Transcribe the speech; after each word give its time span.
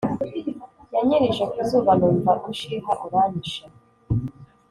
Yanyirirje 0.93 1.45
kuzuba 1.53 1.91
numva 1.99 2.31
uushiha 2.45 2.91
uranyishe 3.05 3.63